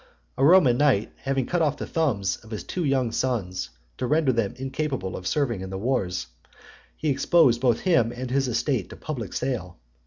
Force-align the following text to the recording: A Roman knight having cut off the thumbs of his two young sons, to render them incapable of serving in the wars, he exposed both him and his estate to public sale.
A 0.35 0.43
Roman 0.43 0.79
knight 0.79 1.11
having 1.17 1.45
cut 1.45 1.61
off 1.61 1.77
the 1.77 1.85
thumbs 1.85 2.37
of 2.37 2.49
his 2.49 2.63
two 2.63 2.83
young 2.83 3.11
sons, 3.11 3.69
to 3.99 4.07
render 4.07 4.31
them 4.33 4.55
incapable 4.57 5.15
of 5.15 5.27
serving 5.27 5.61
in 5.61 5.69
the 5.69 5.77
wars, 5.77 6.25
he 6.97 7.09
exposed 7.09 7.61
both 7.61 7.81
him 7.81 8.11
and 8.11 8.31
his 8.31 8.47
estate 8.47 8.89
to 8.89 8.95
public 8.95 9.31
sale. 9.31 9.77